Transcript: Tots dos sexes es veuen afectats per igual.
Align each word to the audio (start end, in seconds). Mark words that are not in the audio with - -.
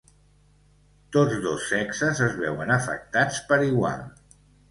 Tots 1.15 1.35
dos 1.43 1.67
sexes 1.73 2.23
es 2.29 2.33
veuen 2.41 2.73
afectats 2.79 3.39
per 3.53 3.63
igual. 3.69 4.03